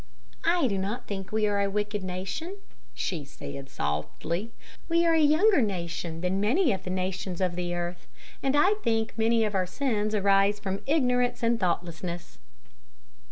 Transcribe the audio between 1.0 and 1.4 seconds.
think